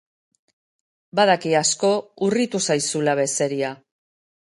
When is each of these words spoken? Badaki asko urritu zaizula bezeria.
Badaki 1.19 1.53
asko 1.61 1.93
urritu 2.31 2.65
zaizula 2.69 3.19
bezeria. 3.25 3.75